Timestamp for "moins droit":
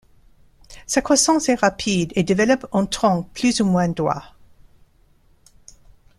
3.65-4.33